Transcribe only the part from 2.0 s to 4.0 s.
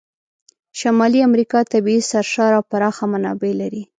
سرشاره او پراخه منابع لري.